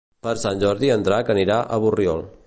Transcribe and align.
Per 0.27 0.31
Sant 0.43 0.63
Jordi 0.63 0.89
en 0.95 1.05
Drac 1.09 1.29
anirà 1.35 1.59
a 1.61 1.79
Borriol. 1.85 2.25